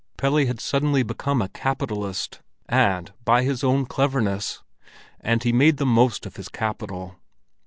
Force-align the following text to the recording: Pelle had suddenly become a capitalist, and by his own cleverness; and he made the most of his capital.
Pelle 0.17 0.47
had 0.47 0.59
suddenly 0.59 1.03
become 1.03 1.43
a 1.43 1.49
capitalist, 1.49 2.41
and 2.67 3.13
by 3.23 3.43
his 3.43 3.63
own 3.63 3.85
cleverness; 3.85 4.63
and 5.19 5.43
he 5.43 5.53
made 5.53 5.77
the 5.77 5.85
most 5.85 6.25
of 6.25 6.37
his 6.37 6.49
capital. 6.49 7.17